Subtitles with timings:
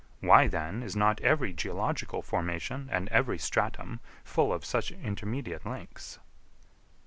[0.19, 6.17] Why then is not every geological formation and every stratum full of such intermediate links?